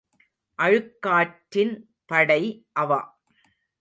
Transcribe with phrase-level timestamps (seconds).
[0.59, 1.73] அழுக்காற்றின்
[2.05, 2.41] படை
[2.73, 3.01] அவா.